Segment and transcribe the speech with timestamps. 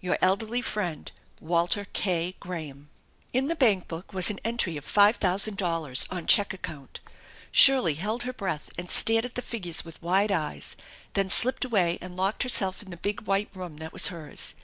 [0.00, 2.34] Your elderly friend, WALTER K.
[2.40, 2.88] GRAHAM.
[3.34, 7.00] In the bank book was an entry of five thousand dollars, on check account.
[7.52, 10.76] Shirley held her breath and stared at the figures with wide eyes,
[11.12, 14.54] then slipped away and locked herself in the big white room that was hers.